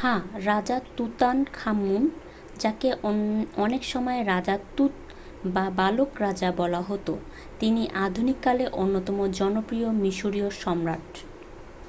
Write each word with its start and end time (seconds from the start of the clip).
হ্যাঁ 0.00 0.20
রাজা 0.46 0.76
তুতানখামুন 0.96 2.02
যাঁকে 2.58 2.88
অনেকসময় 3.56 4.20
রাজা 4.24 4.54
তুত 4.76 4.94
বা 5.46 5.64
বালক 5.76 6.10
রাজা 6.20 6.48
বলা 6.52 6.80
হত 6.82 7.08
তিনিই 7.60 7.92
আধুনিককালের 8.04 8.70
অন্যতম 8.74 9.18
জনপ্রিয় 9.32 9.88
মিশরিয় 10.02 10.48
সম্রাট 10.62 11.08